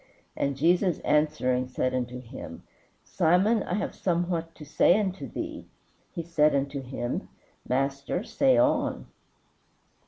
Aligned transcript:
And 0.35 0.55
Jesus 0.57 0.97
answering 1.01 1.67
said 1.67 1.93
unto 1.93 2.19
him, 2.21 2.63
Simon, 3.03 3.61
I 3.61 3.75
have 3.75 3.93
somewhat 3.93 4.55
to 4.55 4.65
say 4.65 4.99
unto 4.99 5.27
thee. 5.29 5.67
He 6.11 6.23
said 6.23 6.55
unto 6.55 6.81
him, 6.81 7.29
Master, 7.69 8.23
say 8.23 8.57
on. 8.57 9.05